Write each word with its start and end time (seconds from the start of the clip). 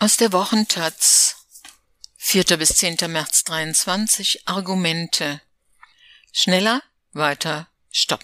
Aus 0.00 0.16
der 0.16 0.32
Wochentaz 0.32 1.34
4. 2.18 2.56
bis 2.56 2.76
10. 2.76 2.98
März 3.08 3.42
23 3.42 4.46
Argumente 4.46 5.42
Schneller, 6.30 6.84
weiter, 7.10 7.68
stopp. 7.90 8.22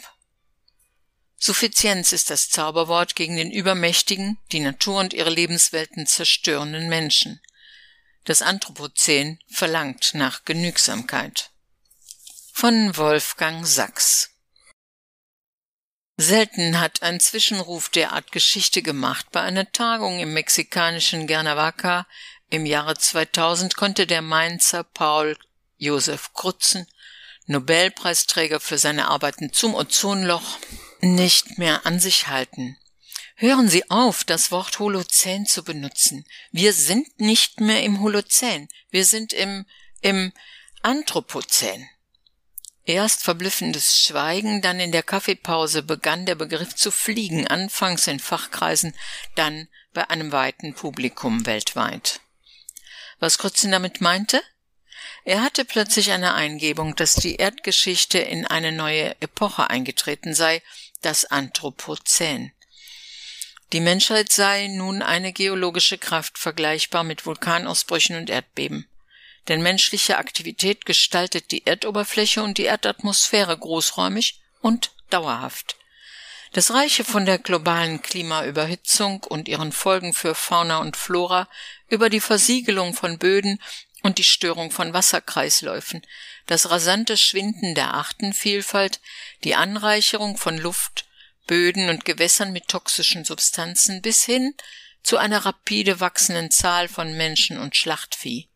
Suffizienz 1.37 2.13
ist 2.13 2.31
das 2.31 2.49
Zauberwort 2.49 3.17
gegen 3.17 3.37
den 3.37 3.51
übermächtigen, 3.51 4.39
die 4.53 4.61
Natur 4.61 5.01
und 5.01 5.15
ihre 5.15 5.31
Lebenswelten 5.31 6.07
zerstörenden 6.07 6.89
Menschen. 6.89 7.41
Das 8.23 8.41
Anthropozän 8.41 9.41
verlangt 9.49 10.13
nach 10.15 10.45
Genügsamkeit. 10.45 11.51
Von 12.53 12.97
Wolfgang 12.97 13.67
Sachs 13.67 14.31
Selten 16.17 16.79
hat 16.79 17.03
ein 17.03 17.19
Zwischenruf 17.19 17.89
derart 17.89 18.31
Geschichte 18.31 18.83
gemacht. 18.83 19.27
Bei 19.33 19.41
einer 19.41 19.73
Tagung 19.73 20.21
im 20.21 20.33
mexikanischen 20.33 21.27
Gernavaca 21.27 22.07
im 22.51 22.67
Jahre 22.67 22.97
2000 22.97 23.77
konnte 23.77 24.07
der 24.07 24.23
Mainzer 24.23 24.85
Paul 24.85 25.37
Josef 25.77 26.33
Krutzen, 26.33 26.87
Nobelpreisträger 27.47 28.61
für 28.61 28.79
seine 28.79 29.09
Arbeiten 29.09 29.53
zum 29.53 29.75
Ozonloch, 29.75 30.59
nicht 31.01 31.59
mehr 31.59 31.85
an 31.85 31.99
sich 31.99 32.29
halten. 32.29 32.79
Hören 33.35 33.69
Sie 33.69 33.91
auf, 33.91 34.23
das 34.23 34.53
Wort 34.53 34.79
Holozän 34.79 35.47
zu 35.47 35.65
benutzen. 35.65 36.25
Wir 36.53 36.73
sind 36.73 37.21
nicht 37.21 37.59
mehr 37.59 37.83
im 37.83 38.01
Holozän. 38.01 38.69
Wir 38.91 39.05
sind 39.05 39.33
im, 39.33 39.67
im 40.01 40.33
Anthropozän. 40.83 41.89
Erst 42.87 43.23
verblüffendes 43.23 43.99
Schweigen, 43.99 44.61
dann 44.61 44.79
in 44.79 44.93
der 44.93 45.03
Kaffeepause 45.03 45.83
begann 45.83 46.27
der 46.27 46.35
Begriff 46.35 46.75
zu 46.75 46.91
fliegen, 46.91 47.49
anfangs 47.49 48.07
in 48.07 48.21
Fachkreisen, 48.21 48.95
dann 49.37 49.69
bei 49.95 50.11
einem 50.11 50.33
weiten 50.33 50.75
Publikum 50.75 51.47
weltweit. 51.47 52.21
Was 53.21 53.39
Krützen 53.39 53.73
damit 53.73 54.03
meinte? 54.03 54.43
Er 55.25 55.41
hatte 55.41 55.65
plötzlich 55.65 56.11
eine 56.11 56.35
Eingebung, 56.35 56.95
dass 56.95 57.15
die 57.15 57.37
Erdgeschichte 57.37 58.19
in 58.19 58.47
eine 58.47 58.71
neue 58.71 59.19
Epoche 59.21 59.71
eingetreten 59.71 60.35
sei, 60.35 60.63
das 61.01 61.25
Anthropozän. 61.25 62.53
Die 63.73 63.81
Menschheit 63.81 64.31
sei 64.31 64.67
nun 64.69 65.01
eine 65.01 65.33
geologische 65.33 65.97
Kraft 65.97 66.37
vergleichbar 66.37 67.03
mit 67.03 67.25
Vulkanausbrüchen 67.25 68.17
und 68.17 68.29
Erdbeben 68.29 68.87
denn 69.49 69.63
menschliche 69.63 70.19
Aktivität 70.19 70.87
gestaltet 70.87 71.51
die 71.51 71.67
Erdoberfläche 71.67 72.43
und 72.43 72.59
die 72.59 72.65
Erdatmosphäre 72.65 73.57
großräumig 73.57 74.41
und 74.61 74.93
dauerhaft. 75.11 75.77
Das 76.53 76.73
Reiche 76.73 77.05
von 77.05 77.27
der 77.27 77.39
globalen 77.39 78.01
Klimaüberhitzung 78.01 79.25
und 79.25 79.49
ihren 79.49 79.73
Folgen 79.73 80.15
für 80.15 80.35
Fauna 80.35 80.79
und 80.79 80.97
Flora 80.97 81.49
über 81.89 82.09
die 82.11 82.21
Versiegelung 82.21 82.95
von 82.95 83.19
Böden 83.19 83.61
und 84.03 84.19
die 84.19 84.25
Störung 84.25 84.71
von 84.71 84.93
Wasserkreisläufen, 84.93 86.03
das 86.47 86.71
rasante 86.71 87.17
Schwinden 87.17 87.75
der 87.75 87.95
Artenvielfalt, 87.95 89.01
die 89.43 89.57
Anreicherung 89.57 90.37
von 90.37 90.57
Luft, 90.57 91.07
Böden 91.47 91.89
und 91.89 92.05
Gewässern 92.05 92.53
mit 92.53 92.69
toxischen 92.69 93.25
Substanzen 93.25 94.01
bis 94.01 94.25
hin 94.25 94.55
zu 95.03 95.19
einer 95.19 95.45
rapide 95.45 96.01
wachsenden 96.01 96.51
Zahl 96.51 96.89
von 96.89 97.17
Menschen 97.17 97.59
und 97.59 97.77
Schlachtvieh. 97.77 98.49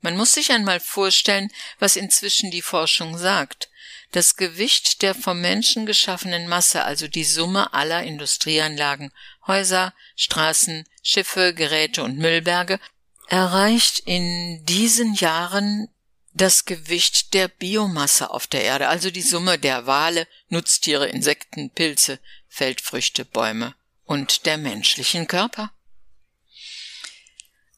Man 0.00 0.16
muss 0.16 0.34
sich 0.34 0.52
einmal 0.52 0.80
vorstellen, 0.80 1.50
was 1.78 1.96
inzwischen 1.96 2.50
die 2.50 2.62
Forschung 2.62 3.18
sagt. 3.18 3.68
Das 4.12 4.36
Gewicht 4.36 5.02
der 5.02 5.14
vom 5.14 5.40
Menschen 5.40 5.84
geschaffenen 5.84 6.48
Masse, 6.48 6.84
also 6.84 7.08
die 7.08 7.24
Summe 7.24 7.74
aller 7.74 8.02
Industrieanlagen, 8.04 9.12
Häuser, 9.46 9.92
Straßen, 10.16 10.86
Schiffe, 11.02 11.52
Geräte 11.52 12.02
und 12.02 12.16
Müllberge, 12.18 12.80
erreicht 13.28 14.00
in 14.06 14.64
diesen 14.64 15.14
Jahren 15.14 15.88
das 16.32 16.64
Gewicht 16.64 17.34
der 17.34 17.48
Biomasse 17.48 18.30
auf 18.30 18.46
der 18.46 18.62
Erde, 18.62 18.88
also 18.88 19.10
die 19.10 19.22
Summe 19.22 19.58
der 19.58 19.86
Wale, 19.86 20.26
Nutztiere, 20.48 21.08
Insekten, 21.08 21.70
Pilze, 21.70 22.20
Feldfrüchte, 22.48 23.24
Bäume 23.24 23.74
und 24.04 24.46
der 24.46 24.56
menschlichen 24.56 25.26
Körper. 25.26 25.72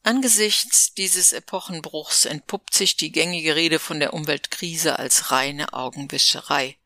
Angesichts 0.03 0.93
dieses 0.95 1.31
Epochenbruchs 1.31 2.25
entpuppt 2.25 2.73
sich 2.73 2.97
die 2.97 3.11
gängige 3.11 3.55
Rede 3.55 3.77
von 3.77 3.99
der 3.99 4.13
Umweltkrise 4.13 4.97
als 4.97 5.31
reine 5.31 5.73
Augenwischerei. 5.73 6.77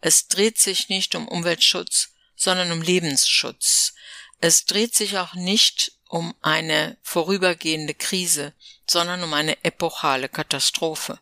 Es 0.00 0.28
dreht 0.28 0.58
sich 0.58 0.88
nicht 0.88 1.14
um 1.16 1.26
Umweltschutz, 1.26 2.10
sondern 2.36 2.70
um 2.70 2.80
Lebensschutz. 2.80 3.94
Es 4.40 4.64
dreht 4.66 4.94
sich 4.94 5.18
auch 5.18 5.34
nicht 5.34 5.92
um 6.08 6.34
eine 6.42 6.96
vorübergehende 7.02 7.94
Krise, 7.94 8.54
sondern 8.86 9.22
um 9.24 9.34
eine 9.34 9.62
epochale 9.64 10.28
Katastrophe. 10.28 11.18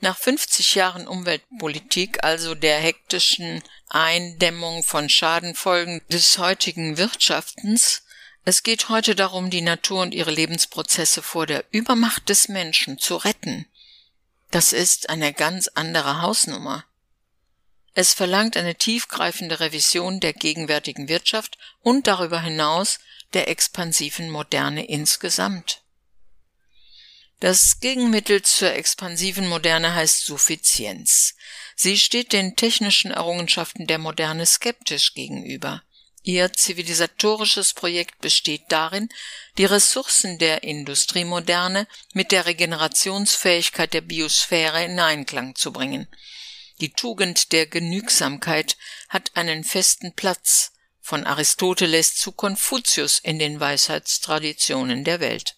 Nach 0.00 0.16
50 0.16 0.74
Jahren 0.74 1.06
Umweltpolitik, 1.06 2.24
also 2.24 2.54
der 2.54 2.78
hektischen 2.78 3.62
Eindämmung 3.88 4.82
von 4.82 5.08
Schadenfolgen 5.08 6.02
des 6.08 6.38
heutigen 6.38 6.96
Wirtschaftens, 6.96 8.02
es 8.44 8.62
geht 8.62 8.88
heute 8.88 9.14
darum, 9.14 9.50
die 9.50 9.60
Natur 9.60 10.02
und 10.02 10.14
ihre 10.14 10.30
Lebensprozesse 10.30 11.22
vor 11.22 11.46
der 11.46 11.64
Übermacht 11.70 12.28
des 12.28 12.48
Menschen 12.48 12.98
zu 12.98 13.16
retten. 13.16 13.66
Das 14.50 14.72
ist 14.72 15.10
eine 15.10 15.32
ganz 15.32 15.68
andere 15.68 16.22
Hausnummer. 16.22 16.84
Es 17.92 18.14
verlangt 18.14 18.56
eine 18.56 18.76
tiefgreifende 18.76 19.60
Revision 19.60 20.20
der 20.20 20.32
gegenwärtigen 20.32 21.08
Wirtschaft 21.08 21.58
und 21.80 22.06
darüber 22.06 22.40
hinaus 22.40 22.98
der 23.32 23.48
expansiven 23.48 24.30
Moderne 24.30 24.86
insgesamt. 24.86 25.82
Das 27.40 27.80
Gegenmittel 27.80 28.42
zur 28.42 28.72
expansiven 28.72 29.48
Moderne 29.48 29.94
heißt 29.94 30.24
Suffizienz. 30.24 31.34
Sie 31.74 31.98
steht 31.98 32.32
den 32.32 32.54
technischen 32.54 33.10
Errungenschaften 33.10 33.86
der 33.86 33.98
Moderne 33.98 34.44
skeptisch 34.44 35.14
gegenüber. 35.14 35.82
Ihr 36.22 36.52
zivilisatorisches 36.52 37.72
Projekt 37.72 38.20
besteht 38.20 38.64
darin, 38.68 39.08
die 39.56 39.64
Ressourcen 39.64 40.38
der 40.38 40.62
Industriemoderne 40.62 41.86
mit 42.12 42.30
der 42.30 42.44
Regenerationsfähigkeit 42.44 43.94
der 43.94 44.02
Biosphäre 44.02 44.84
in 44.84 45.00
Einklang 45.00 45.54
zu 45.54 45.72
bringen. 45.72 46.06
Die 46.80 46.92
Tugend 46.92 47.52
der 47.52 47.66
Genügsamkeit 47.66 48.76
hat 49.08 49.30
einen 49.34 49.64
festen 49.64 50.14
Platz 50.14 50.72
von 51.00 51.26
Aristoteles 51.26 52.16
zu 52.16 52.32
Konfuzius 52.32 53.18
in 53.18 53.38
den 53.38 53.58
Weisheitstraditionen 53.58 55.04
der 55.04 55.20
Welt. 55.20 55.56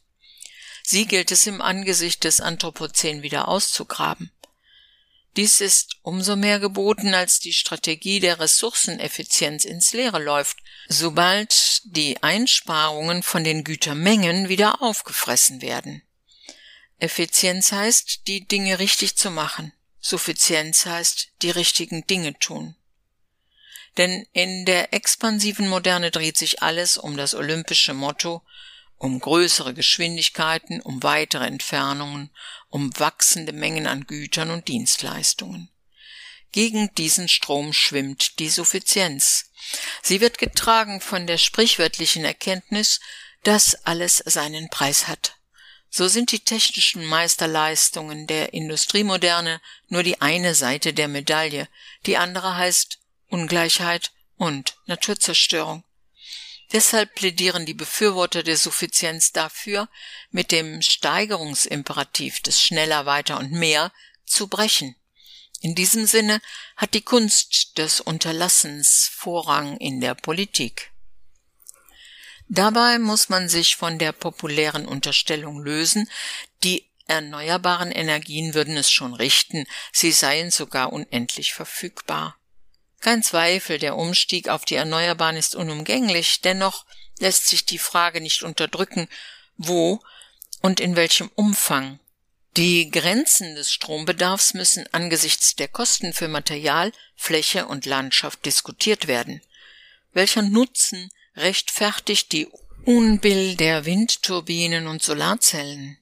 Sie 0.84 1.06
gilt 1.06 1.30
es 1.30 1.46
im 1.46 1.60
Angesicht 1.60 2.24
des 2.24 2.40
Anthropozän 2.40 3.22
wieder 3.22 3.48
auszugraben. 3.48 4.32
Dies 5.36 5.62
ist 5.62 5.96
umso 6.02 6.36
mehr 6.36 6.58
geboten, 6.58 7.14
als 7.14 7.40
die 7.40 7.54
Strategie 7.54 8.20
der 8.20 8.38
Ressourceneffizienz 8.38 9.64
ins 9.64 9.92
Leere 9.94 10.22
läuft, 10.22 10.58
sobald 10.88 11.80
die 11.84 12.22
Einsparungen 12.22 13.22
von 13.22 13.42
den 13.42 13.64
Gütermengen 13.64 14.50
wieder 14.50 14.82
aufgefressen 14.82 15.62
werden. 15.62 16.02
Effizienz 16.98 17.72
heißt, 17.72 18.26
die 18.26 18.46
Dinge 18.46 18.78
richtig 18.78 19.16
zu 19.16 19.30
machen. 19.30 19.72
Suffizienz 20.00 20.84
heißt, 20.84 21.28
die 21.40 21.50
richtigen 21.50 22.06
Dinge 22.06 22.38
tun. 22.38 22.76
Denn 23.96 24.26
in 24.32 24.64
der 24.66 24.92
expansiven 24.92 25.68
Moderne 25.68 26.10
dreht 26.10 26.36
sich 26.36 26.62
alles 26.62 26.98
um 26.98 27.16
das 27.16 27.34
olympische 27.34 27.94
Motto 27.94 28.42
um 29.02 29.18
größere 29.18 29.74
Geschwindigkeiten, 29.74 30.80
um 30.80 31.02
weitere 31.02 31.46
Entfernungen, 31.46 32.30
um 32.72 32.98
wachsende 32.98 33.52
Mengen 33.52 33.86
an 33.86 34.06
Gütern 34.06 34.50
und 34.50 34.66
Dienstleistungen. 34.66 35.68
Gegen 36.52 36.92
diesen 36.94 37.28
Strom 37.28 37.72
schwimmt 37.72 38.38
die 38.38 38.48
Suffizienz. 38.48 39.50
Sie 40.02 40.20
wird 40.20 40.38
getragen 40.38 41.00
von 41.00 41.26
der 41.26 41.36
sprichwörtlichen 41.36 42.24
Erkenntnis, 42.24 43.00
dass 43.42 43.74
alles 43.84 44.22
seinen 44.24 44.70
Preis 44.70 45.06
hat. 45.06 45.36
So 45.90 46.08
sind 46.08 46.32
die 46.32 46.40
technischen 46.40 47.04
Meisterleistungen 47.04 48.26
der 48.26 48.54
Industriemoderne 48.54 49.60
nur 49.88 50.02
die 50.02 50.22
eine 50.22 50.54
Seite 50.54 50.94
der 50.94 51.08
Medaille, 51.08 51.68
die 52.06 52.16
andere 52.16 52.56
heißt 52.56 52.98
Ungleichheit 53.28 54.12
und 54.38 54.76
Naturzerstörung. 54.86 55.84
Deshalb 56.72 57.14
plädieren 57.14 57.66
die 57.66 57.74
Befürworter 57.74 58.42
der 58.42 58.56
Suffizienz 58.56 59.32
dafür, 59.32 59.88
mit 60.30 60.50
dem 60.52 60.80
Steigerungsimperativ 60.80 62.40
des 62.40 62.62
schneller, 62.62 63.04
weiter 63.04 63.38
und 63.38 63.52
mehr 63.52 63.92
zu 64.24 64.48
brechen. 64.48 64.96
In 65.60 65.74
diesem 65.74 66.06
Sinne 66.06 66.40
hat 66.76 66.94
die 66.94 67.02
Kunst 67.02 67.78
des 67.78 68.00
Unterlassens 68.00 69.10
Vorrang 69.14 69.76
in 69.76 70.00
der 70.00 70.14
Politik. 70.14 70.90
Dabei 72.48 72.98
muss 72.98 73.28
man 73.28 73.48
sich 73.48 73.76
von 73.76 73.98
der 73.98 74.12
populären 74.12 74.86
Unterstellung 74.86 75.62
lösen, 75.62 76.10
die 76.64 76.90
erneuerbaren 77.06 77.92
Energien 77.92 78.54
würden 78.54 78.76
es 78.76 78.90
schon 78.90 79.14
richten, 79.14 79.66
sie 79.92 80.12
seien 80.12 80.50
sogar 80.50 80.92
unendlich 80.92 81.52
verfügbar. 81.52 82.36
Kein 83.02 83.24
Zweifel, 83.24 83.80
der 83.80 83.96
Umstieg 83.96 84.48
auf 84.48 84.64
die 84.64 84.76
Erneuerbaren 84.76 85.36
ist 85.36 85.56
unumgänglich, 85.56 86.40
dennoch 86.40 86.86
lässt 87.18 87.48
sich 87.48 87.66
die 87.66 87.78
Frage 87.78 88.20
nicht 88.20 88.44
unterdrücken, 88.44 89.08
wo 89.56 90.00
und 90.60 90.78
in 90.78 90.94
welchem 90.94 91.28
Umfang. 91.34 91.98
Die 92.56 92.90
Grenzen 92.90 93.56
des 93.56 93.72
Strombedarfs 93.72 94.54
müssen 94.54 94.86
angesichts 94.92 95.56
der 95.56 95.66
Kosten 95.66 96.12
für 96.12 96.28
Material, 96.28 96.92
Fläche 97.16 97.66
und 97.66 97.86
Landschaft 97.86 98.46
diskutiert 98.46 99.08
werden. 99.08 99.42
Welcher 100.12 100.42
Nutzen 100.42 101.10
rechtfertigt 101.34 102.30
die 102.30 102.46
Unbill 102.84 103.56
der 103.56 103.84
Windturbinen 103.84 104.86
und 104.86 105.02
Solarzellen? 105.02 105.98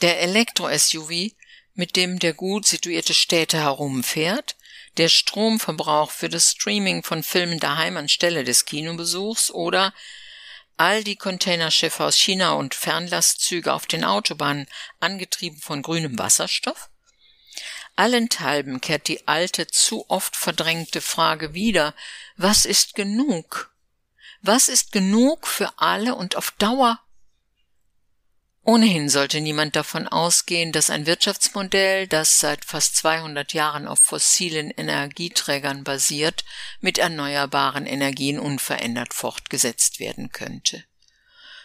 Der 0.00 0.22
Elektro-SUV, 0.22 1.32
mit 1.74 1.96
dem 1.96 2.18
der 2.18 2.32
gut 2.32 2.66
situierte 2.66 3.12
Städte 3.12 3.58
herumfährt, 3.58 4.56
der 4.96 5.08
Stromverbrauch 5.08 6.10
für 6.10 6.28
das 6.28 6.52
Streaming 6.52 7.02
von 7.02 7.22
Filmen 7.22 7.60
daheim 7.60 7.96
anstelle 7.96 8.44
des 8.44 8.64
Kinobesuchs 8.64 9.50
oder 9.50 9.92
all 10.76 11.04
die 11.04 11.16
Containerschiffe 11.16 12.04
aus 12.04 12.16
China 12.16 12.52
und 12.52 12.74
Fernlastzüge 12.74 13.72
auf 13.72 13.86
den 13.86 14.04
Autobahnen 14.04 14.66
angetrieben 15.00 15.58
von 15.58 15.82
grünem 15.82 16.18
Wasserstoff? 16.18 16.90
Allenthalben 17.96 18.80
kehrt 18.80 19.06
die 19.06 19.28
alte, 19.28 19.68
zu 19.68 20.08
oft 20.08 20.36
verdrängte 20.36 21.00
Frage 21.00 21.54
wieder, 21.54 21.94
was 22.36 22.64
ist 22.64 22.94
genug? 22.94 23.72
Was 24.42 24.68
ist 24.68 24.90
genug 24.92 25.46
für 25.46 25.78
alle 25.78 26.16
und 26.16 26.36
auf 26.36 26.50
Dauer? 26.52 27.03
Ohnehin 28.66 29.10
sollte 29.10 29.42
niemand 29.42 29.76
davon 29.76 30.08
ausgehen, 30.08 30.72
dass 30.72 30.88
ein 30.88 31.04
Wirtschaftsmodell, 31.04 32.08
das 32.08 32.40
seit 32.40 32.64
fast 32.64 32.96
200 32.96 33.52
Jahren 33.52 33.86
auf 33.86 33.98
fossilen 33.98 34.70
Energieträgern 34.70 35.84
basiert, 35.84 36.44
mit 36.80 36.96
erneuerbaren 36.96 37.84
Energien 37.84 38.38
unverändert 38.38 39.12
fortgesetzt 39.12 40.00
werden 40.00 40.30
könnte. 40.30 40.82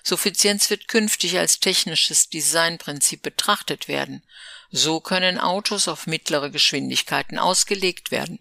Suffizienz 0.04 0.70
wird 0.70 0.90
künftig 0.90 1.38
als 1.38 1.60
technisches 1.60 2.30
Designprinzip 2.30 3.22
betrachtet 3.22 3.88
werden. 3.88 4.24
So 4.72 5.00
können 5.00 5.40
Autos 5.40 5.88
auf 5.88 6.06
mittlere 6.06 6.52
Geschwindigkeiten 6.52 7.40
ausgelegt 7.40 8.12
werden. 8.12 8.40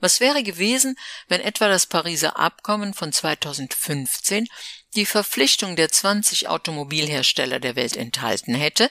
Was 0.00 0.20
wäre 0.20 0.42
gewesen, 0.42 0.96
wenn 1.28 1.40
etwa 1.40 1.68
das 1.68 1.86
Pariser 1.86 2.38
Abkommen 2.38 2.92
von 2.92 3.12
2015 3.12 4.48
die 4.96 5.06
Verpflichtung 5.06 5.76
der 5.76 5.90
20 5.90 6.48
Automobilhersteller 6.48 7.60
der 7.60 7.76
Welt 7.76 7.96
enthalten 7.96 8.54
hätte, 8.54 8.90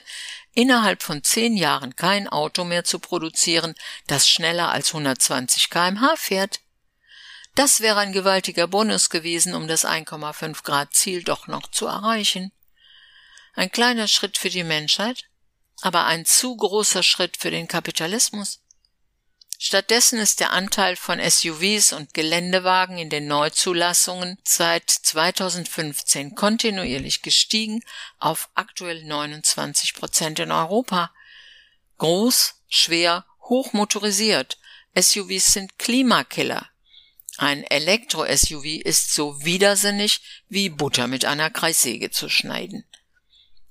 innerhalb 0.54 1.02
von 1.02 1.22
zehn 1.22 1.56
Jahren 1.56 1.94
kein 1.96 2.28
Auto 2.28 2.64
mehr 2.64 2.84
zu 2.84 2.98
produzieren, 2.98 3.74
das 4.06 4.28
schneller 4.28 4.70
als 4.70 4.88
120 4.88 5.70
kmh 5.70 6.16
fährt. 6.16 6.60
Das 7.54 7.80
wäre 7.80 7.98
ein 7.98 8.12
gewaltiger 8.12 8.66
Bonus 8.66 9.10
gewesen, 9.10 9.54
um 9.54 9.68
das 9.68 9.84
1,5 9.84 10.62
Grad 10.62 10.94
Ziel 10.94 11.22
doch 11.22 11.46
noch 11.46 11.68
zu 11.70 11.86
erreichen. 11.86 12.52
Ein 13.54 13.70
kleiner 13.70 14.08
Schritt 14.08 14.38
für 14.38 14.50
die 14.50 14.64
Menschheit, 14.64 15.24
aber 15.82 16.06
ein 16.06 16.24
zu 16.24 16.56
großer 16.56 17.02
Schritt 17.02 17.36
für 17.36 17.50
den 17.50 17.68
Kapitalismus. 17.68 18.60
Stattdessen 19.62 20.18
ist 20.18 20.40
der 20.40 20.52
Anteil 20.52 20.96
von 20.96 21.20
SUVs 21.20 21.92
und 21.92 22.14
Geländewagen 22.14 22.96
in 22.96 23.10
den 23.10 23.26
Neuzulassungen 23.26 24.38
seit 24.42 24.88
2015 24.88 26.34
kontinuierlich 26.34 27.20
gestiegen 27.20 27.84
auf 28.18 28.48
aktuell 28.54 29.04
29 29.04 29.92
Prozent 29.92 30.38
in 30.38 30.50
Europa. 30.50 31.12
Groß, 31.98 32.54
schwer, 32.70 33.26
hochmotorisiert. 33.50 34.56
SUVs 34.98 35.52
sind 35.52 35.78
Klimakiller. 35.78 36.66
Ein 37.36 37.62
Elektro-SUV 37.64 38.64
ist 38.82 39.12
so 39.12 39.44
widersinnig 39.44 40.22
wie 40.48 40.70
Butter 40.70 41.06
mit 41.06 41.26
einer 41.26 41.50
Kreissäge 41.50 42.10
zu 42.10 42.30
schneiden. 42.30 42.86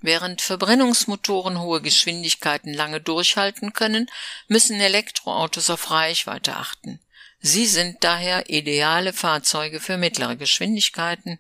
Während 0.01 0.42
Verbrennungsmotoren 0.42 1.60
hohe 1.60 1.81
Geschwindigkeiten 1.81 2.74
lange 2.74 3.01
durchhalten 3.01 3.74
können, 3.74 4.10
müssen 4.48 4.80
Elektroautos 4.80 5.69
auf 5.69 5.92
Reichweite 5.92 6.56
achten. 6.56 7.00
Sie 7.42 7.66
sind 7.66 8.04
daher 8.04 8.50
ideale 8.50 9.13
Fahrzeuge 9.13 9.80
für 9.80 9.98
mittlere 9.98 10.36
Geschwindigkeiten. 10.36 11.40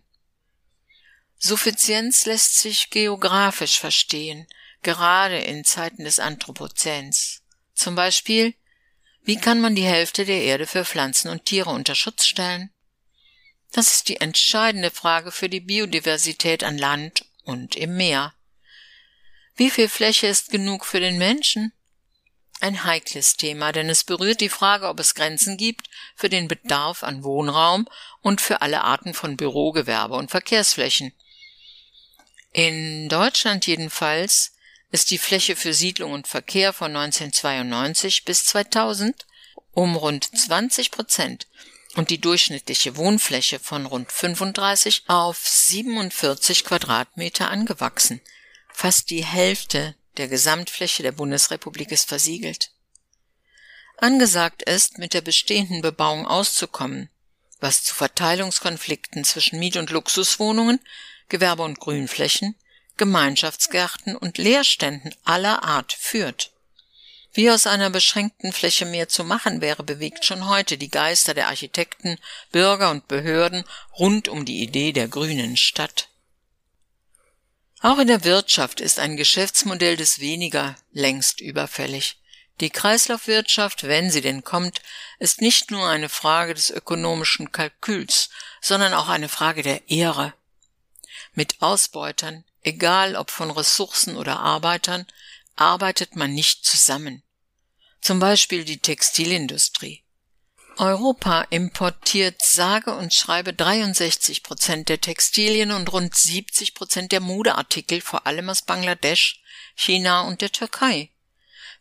Suffizienz 1.37 2.25
lässt 2.25 2.59
sich 2.59 2.89
geografisch 2.89 3.79
verstehen, 3.79 4.45
gerade 4.81 5.39
in 5.39 5.63
Zeiten 5.63 6.03
des 6.03 6.19
Anthropozäns. 6.19 7.41
Zum 7.73 7.95
Beispiel, 7.95 8.53
wie 9.23 9.37
kann 9.37 9.61
man 9.61 9.75
die 9.75 9.85
Hälfte 9.85 10.25
der 10.25 10.41
Erde 10.41 10.67
für 10.67 10.83
Pflanzen 10.83 11.29
und 11.29 11.45
Tiere 11.45 11.69
unter 11.69 11.95
Schutz 11.95 12.25
stellen? 12.25 12.71
Das 13.71 13.93
ist 13.93 14.09
die 14.09 14.19
entscheidende 14.19 14.91
Frage 14.91 15.31
für 15.31 15.47
die 15.47 15.59
Biodiversität 15.59 16.63
an 16.63 16.77
Land 16.77 17.25
und 17.43 17.75
im 17.75 17.95
Meer. 17.95 18.33
Wie 19.59 19.69
viel 19.69 19.89
Fläche 19.89 20.27
ist 20.27 20.51
genug 20.51 20.85
für 20.85 21.01
den 21.01 21.17
Menschen? 21.17 21.73
Ein 22.61 22.85
heikles 22.85 23.35
Thema, 23.35 23.73
denn 23.73 23.89
es 23.89 24.05
berührt 24.05 24.39
die 24.39 24.47
Frage, 24.47 24.87
ob 24.87 25.01
es 25.01 25.15
Grenzen 25.15 25.57
gibt 25.57 25.89
für 26.15 26.29
den 26.29 26.47
Bedarf 26.47 27.03
an 27.03 27.25
Wohnraum 27.25 27.85
und 28.21 28.39
für 28.39 28.61
alle 28.61 28.85
Arten 28.85 29.13
von 29.13 29.35
Bürogewerbe 29.35 30.15
und 30.15 30.31
Verkehrsflächen. 30.31 31.11
In 32.53 33.09
Deutschland 33.09 33.67
jedenfalls 33.67 34.53
ist 34.91 35.11
die 35.11 35.17
Fläche 35.17 35.57
für 35.57 35.73
Siedlung 35.73 36.13
und 36.13 36.29
Verkehr 36.29 36.71
von 36.71 36.95
1992 36.95 38.23
bis 38.23 38.45
2000 38.45 39.25
um 39.73 39.97
rund 39.97 40.23
20 40.23 40.89
Prozent 40.89 41.47
und 41.95 42.11
die 42.11 42.21
durchschnittliche 42.21 42.95
Wohnfläche 42.95 43.59
von 43.59 43.85
rund 43.85 44.09
35 44.09 45.03
auf 45.07 45.45
47 45.45 46.63
Quadratmeter 46.63 47.49
angewachsen. 47.51 48.21
Fast 48.81 49.09
die 49.09 49.25
Hälfte 49.25 49.93
der 50.15 50.29
Gesamtfläche 50.29 51.03
der 51.03 51.11
Bundesrepublik 51.11 51.91
ist 51.91 52.07
versiegelt. 52.07 52.71
Angesagt 53.97 54.61
ist, 54.61 54.99
mit 54.99 55.13
der 55.13 55.19
bestehenden 55.19 55.81
Bebauung 55.81 56.25
auszukommen, 56.25 57.09
was 57.59 57.83
zu 57.83 57.93
Verteilungskonflikten 57.93 59.25
zwischen 59.25 59.59
Miet- 59.59 59.75
und 59.75 59.89
Luxuswohnungen, 59.89 60.79
Gewerbe- 61.27 61.63
und 61.63 61.81
Grünflächen, 61.81 62.55
Gemeinschaftsgärten 62.95 64.15
und 64.15 64.37
Leerständen 64.37 65.13
aller 65.25 65.61
Art 65.65 65.91
führt. 65.91 66.53
Wie 67.33 67.51
aus 67.51 67.67
einer 67.67 67.89
beschränkten 67.89 68.53
Fläche 68.53 68.85
mehr 68.85 69.09
zu 69.09 69.25
machen 69.25 69.59
wäre, 69.59 69.83
bewegt 69.83 70.23
schon 70.23 70.47
heute 70.47 70.77
die 70.77 70.89
Geister 70.89 71.33
der 71.33 71.49
Architekten, 71.49 72.17
Bürger 72.53 72.91
und 72.91 73.09
Behörden 73.09 73.65
rund 73.97 74.29
um 74.29 74.45
die 74.45 74.63
Idee 74.63 74.93
der 74.93 75.09
grünen 75.09 75.57
Stadt. 75.57 76.07
Auch 77.81 77.97
in 77.97 78.07
der 78.07 78.25
Wirtschaft 78.25 78.81
ist 78.81 78.99
ein 78.99 79.15
Geschäftsmodell 79.15 79.95
des 79.95 80.19
Weniger 80.19 80.75
längst 80.91 81.39
überfällig. 81.39 82.17
Die 82.59 82.69
Kreislaufwirtschaft, 82.69 83.83
wenn 83.83 84.11
sie 84.11 84.19
denn 84.19 84.43
kommt, 84.43 84.81
ist 85.17 85.39
nicht 85.39 85.71
nur 85.71 85.87
eine 85.87 86.09
Frage 86.09 86.53
des 86.53 86.69
ökonomischen 86.69 87.53
Kalküls, 87.53 88.29
sondern 88.59 88.93
auch 88.93 89.07
eine 89.07 89.29
Frage 89.29 89.63
der 89.63 89.89
Ehre. 89.89 90.33
Mit 91.33 91.61
Ausbeutern, 91.61 92.43
egal 92.63 93.15
ob 93.15 93.31
von 93.31 93.49
Ressourcen 93.49 94.17
oder 94.17 94.41
Arbeitern, 94.41 95.07
arbeitet 95.55 96.17
man 96.17 96.33
nicht 96.33 96.65
zusammen. 96.65 97.23
Zum 98.01 98.19
Beispiel 98.19 98.65
die 98.65 98.79
Textilindustrie. 98.79 100.03
Europa 100.79 101.41
importiert 101.49 102.41
sage 102.41 102.95
und 102.95 103.13
schreibe 103.13 103.53
63 103.53 104.43
Prozent 104.43 104.87
der 104.87 105.01
Textilien 105.01 105.71
und 105.71 105.91
rund 105.91 106.15
70 106.15 106.73
Prozent 106.73 107.11
der 107.11 107.19
Modeartikel, 107.19 107.99
vor 107.99 108.25
allem 108.25 108.49
aus 108.49 108.61
Bangladesch, 108.61 109.41
China 109.75 110.21
und 110.21 110.39
der 110.39 110.53
Türkei. 110.53 111.09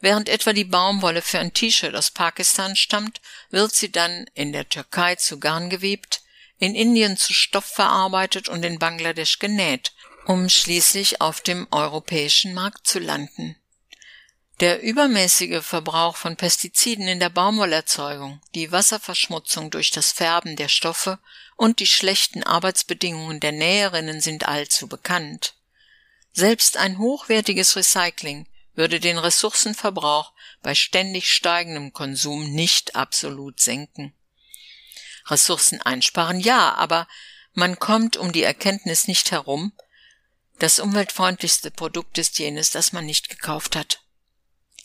Während 0.00 0.28
etwa 0.28 0.52
die 0.52 0.64
Baumwolle 0.64 1.22
für 1.22 1.38
ein 1.38 1.54
T-Shirt 1.54 1.94
aus 1.94 2.10
Pakistan 2.10 2.74
stammt, 2.74 3.20
wird 3.50 3.72
sie 3.72 3.92
dann 3.92 4.26
in 4.34 4.52
der 4.52 4.68
Türkei 4.68 5.14
zu 5.14 5.38
Garn 5.38 5.70
gewebt, 5.70 6.22
in 6.58 6.74
Indien 6.74 7.16
zu 7.16 7.32
Stoff 7.32 7.66
verarbeitet 7.66 8.48
und 8.48 8.64
in 8.64 8.80
Bangladesch 8.80 9.38
genäht, 9.38 9.92
um 10.26 10.48
schließlich 10.48 11.20
auf 11.20 11.40
dem 11.40 11.68
europäischen 11.70 12.52
Markt 12.52 12.88
zu 12.88 12.98
landen. 12.98 13.54
Der 14.60 14.82
übermäßige 14.82 15.64
Verbrauch 15.64 16.16
von 16.16 16.34
Pestiziden 16.34 17.06
in 17.06 17.20
der 17.20 17.30
Baumwollerzeugung, 17.30 18.40
die 18.56 18.72
Wasserverschmutzung 18.72 19.70
durch 19.70 19.92
das 19.92 20.10
Färben 20.10 20.56
der 20.56 20.66
Stoffe 20.66 21.20
und 21.54 21.78
die 21.78 21.86
schlechten 21.86 22.42
Arbeitsbedingungen 22.42 23.38
der 23.38 23.52
Näherinnen 23.52 24.20
sind 24.20 24.48
allzu 24.48 24.88
bekannt. 24.88 25.54
Selbst 26.32 26.76
ein 26.76 26.98
hochwertiges 26.98 27.76
Recycling 27.76 28.48
würde 28.74 28.98
den 28.98 29.18
Ressourcenverbrauch 29.18 30.32
bei 30.60 30.74
ständig 30.74 31.32
steigendem 31.32 31.92
Konsum 31.92 32.52
nicht 32.52 32.96
absolut 32.96 33.60
senken. 33.60 34.12
Ressourcen 35.26 35.80
einsparen 35.82 36.40
ja, 36.40 36.74
aber 36.74 37.06
man 37.52 37.78
kommt 37.78 38.16
um 38.16 38.32
die 38.32 38.42
Erkenntnis 38.42 39.06
nicht 39.06 39.30
herum, 39.30 39.72
das 40.58 40.80
umweltfreundlichste 40.80 41.70
Produkt 41.70 42.18
ist 42.18 42.40
jenes, 42.40 42.70
das 42.70 42.92
man 42.92 43.06
nicht 43.06 43.28
gekauft 43.28 43.76
hat. 43.76 44.00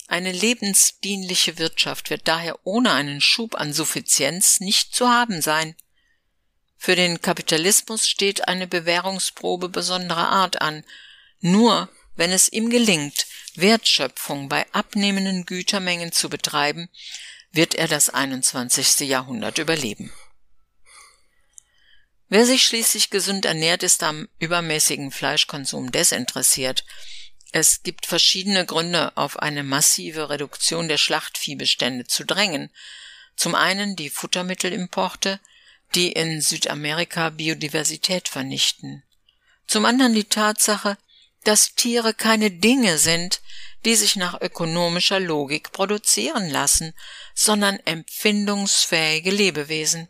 Eine 0.07 0.31
lebensdienliche 0.31 1.57
Wirtschaft 1.57 2.09
wird 2.09 2.27
daher 2.27 2.59
ohne 2.65 2.91
einen 2.91 3.21
Schub 3.21 3.55
an 3.55 3.73
Suffizienz 3.73 4.59
nicht 4.59 4.93
zu 4.93 5.07
haben 5.07 5.41
sein. 5.41 5.75
Für 6.77 6.95
den 6.95 7.21
Kapitalismus 7.21 8.07
steht 8.07 8.47
eine 8.47 8.67
Bewährungsprobe 8.67 9.69
besonderer 9.69 10.29
Art 10.29 10.61
an. 10.61 10.83
Nur 11.39 11.89
wenn 12.15 12.31
es 12.31 12.51
ihm 12.51 12.69
gelingt, 12.69 13.25
Wertschöpfung 13.55 14.49
bei 14.49 14.65
abnehmenden 14.73 15.45
Gütermengen 15.45 16.11
zu 16.11 16.29
betreiben, 16.29 16.89
wird 17.51 17.75
er 17.75 17.87
das 17.87 18.09
21. 18.09 19.07
Jahrhundert 19.07 19.59
überleben. 19.59 20.11
Wer 22.29 22.45
sich 22.45 22.63
schließlich 22.63 23.11
gesund 23.11 23.45
ernährt, 23.45 23.83
ist 23.83 24.01
am 24.01 24.27
übermäßigen 24.39 25.11
Fleischkonsum 25.11 25.91
desinteressiert. 25.91 26.83
Es 27.55 27.83
gibt 27.83 28.07
verschiedene 28.07 28.65
Gründe, 28.65 29.15
auf 29.15 29.37
eine 29.37 29.61
massive 29.61 30.31
Reduktion 30.31 30.87
der 30.87 30.97
Schlachtviehbestände 30.97 32.07
zu 32.07 32.25
drängen. 32.25 32.71
Zum 33.35 33.53
einen 33.53 33.95
die 33.95 34.09
Futtermittelimporte, 34.09 35.39
die 35.93 36.11
in 36.11 36.41
Südamerika 36.41 37.29
Biodiversität 37.29 38.27
vernichten. 38.27 39.03
Zum 39.67 39.85
anderen 39.85 40.15
die 40.15 40.23
Tatsache, 40.23 40.97
dass 41.43 41.75
Tiere 41.75 42.15
keine 42.15 42.49
Dinge 42.49 42.97
sind, 42.97 43.39
die 43.85 43.93
sich 43.93 44.15
nach 44.15 44.41
ökonomischer 44.41 45.19
Logik 45.19 45.71
produzieren 45.71 46.49
lassen, 46.49 46.95
sondern 47.35 47.77
empfindungsfähige 47.85 49.29
Lebewesen. 49.29 50.07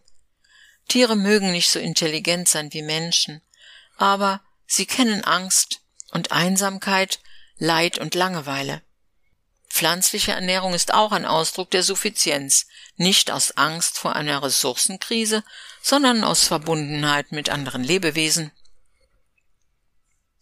Tiere 0.87 1.17
mögen 1.17 1.51
nicht 1.51 1.69
so 1.69 1.79
intelligent 1.79 2.47
sein 2.47 2.71
wie 2.71 2.83
Menschen, 2.83 3.41
aber 3.97 4.39
sie 4.65 4.85
kennen 4.85 5.25
Angst 5.25 5.81
und 6.11 6.31
Einsamkeit, 6.31 7.19
Leid 7.57 7.97
und 7.97 8.15
Langeweile. 8.15 8.81
Pflanzliche 9.69 10.33
Ernährung 10.33 10.73
ist 10.73 10.93
auch 10.93 11.11
ein 11.11 11.25
Ausdruck 11.25 11.71
der 11.71 11.83
Suffizienz, 11.83 12.67
nicht 12.95 13.31
aus 13.31 13.51
Angst 13.57 13.97
vor 13.97 14.15
einer 14.15 14.43
Ressourcenkrise, 14.43 15.43
sondern 15.81 16.23
aus 16.23 16.43
Verbundenheit 16.43 17.31
mit 17.31 17.49
anderen 17.49 17.83
Lebewesen. 17.83 18.51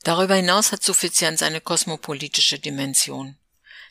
Darüber 0.03 0.35
hinaus 0.35 0.71
hat 0.71 0.83
Suffizienz 0.83 1.43
eine 1.43 1.61
kosmopolitische 1.61 2.59
Dimension. 2.59 3.37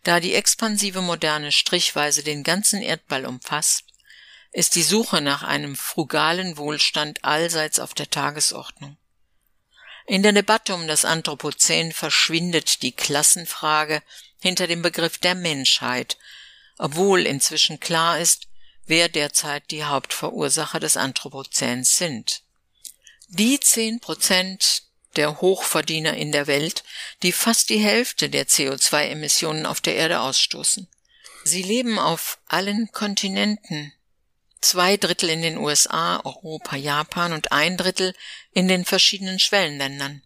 Da 0.02 0.20
die 0.20 0.34
expansive 0.34 1.02
Moderne 1.02 1.52
strichweise 1.52 2.22
den 2.22 2.42
ganzen 2.42 2.82
Erdball 2.82 3.26
umfasst, 3.26 3.84
ist 4.52 4.74
die 4.74 4.82
Suche 4.82 5.20
nach 5.20 5.42
einem 5.42 5.76
frugalen 5.76 6.56
Wohlstand 6.56 7.24
allseits 7.24 7.78
auf 7.78 7.94
der 7.94 8.10
Tagesordnung. 8.10 8.96
In 10.10 10.24
der 10.24 10.32
Debatte 10.32 10.74
um 10.74 10.88
das 10.88 11.04
Anthropozän 11.04 11.92
verschwindet 11.92 12.82
die 12.82 12.90
Klassenfrage 12.90 14.02
hinter 14.40 14.66
dem 14.66 14.82
Begriff 14.82 15.18
der 15.18 15.36
Menschheit, 15.36 16.18
obwohl 16.78 17.26
inzwischen 17.26 17.78
klar 17.78 18.18
ist, 18.18 18.48
wer 18.86 19.08
derzeit 19.08 19.70
die 19.70 19.84
Hauptverursacher 19.84 20.80
des 20.80 20.96
Anthropozäns 20.96 21.96
sind. 21.96 22.42
Die 23.28 23.60
zehn 23.60 24.00
Prozent 24.00 24.82
der 25.14 25.40
Hochverdiener 25.40 26.14
in 26.14 26.32
der 26.32 26.48
Welt, 26.48 26.82
die 27.22 27.30
fast 27.30 27.70
die 27.70 27.78
Hälfte 27.78 28.28
der 28.28 28.48
CO2-Emissionen 28.48 29.64
auf 29.64 29.80
der 29.80 29.94
Erde 29.94 30.22
ausstoßen. 30.22 30.88
Sie 31.44 31.62
leben 31.62 32.00
auf 32.00 32.40
allen 32.48 32.90
Kontinenten, 32.90 33.92
zwei 34.60 34.96
Drittel 34.96 35.30
in 35.30 35.42
den 35.42 35.58
USA, 35.58 36.20
Europa, 36.24 36.76
Japan 36.76 37.32
und 37.32 37.52
ein 37.52 37.76
Drittel 37.76 38.14
in 38.52 38.68
den 38.68 38.84
verschiedenen 38.84 39.38
Schwellenländern. 39.38 40.22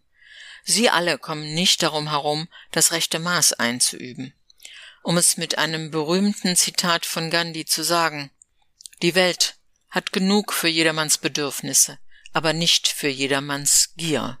Sie 0.63 0.89
alle 0.89 1.17
kommen 1.17 1.53
nicht 1.53 1.83
darum 1.83 2.09
herum, 2.09 2.47
das 2.71 2.91
rechte 2.91 3.19
Maß 3.19 3.53
einzuüben. 3.53 4.33
Um 5.03 5.17
es 5.17 5.37
mit 5.37 5.57
einem 5.57 5.91
berühmten 5.91 6.55
Zitat 6.55 7.05
von 7.05 7.29
Gandhi 7.29 7.65
zu 7.65 7.83
sagen, 7.83 8.31
die 9.03 9.13
Welt 9.13 9.57
hat 9.89 10.11
genug 10.11 10.51
für 10.51 10.67
jedermanns 10.67 11.19
Bedürfnisse, 11.19 11.99
aber 12.33 12.53
nicht 12.53 12.87
für 12.87 13.07
jedermanns 13.07 13.93
Gier. 13.95 14.39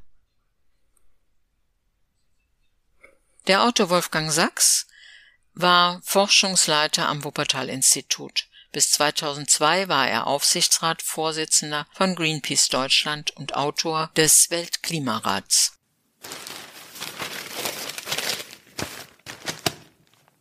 Der 3.47 3.63
Autor 3.63 3.91
Wolfgang 3.91 4.31
Sachs 4.31 4.87
war 5.53 6.01
Forschungsleiter 6.03 7.07
am 7.07 7.23
Wuppertal-Institut. 7.23 8.47
Bis 8.75 8.91
2002 8.91 9.87
war 9.87 10.09
er 10.09 10.27
Aufsichtsratsvorsitzender 10.27 11.87
von 11.93 12.13
Greenpeace 12.13 12.67
Deutschland 12.67 13.31
und 13.37 13.55
Autor 13.55 14.11
des 14.17 14.49
Weltklimarats 14.49 15.79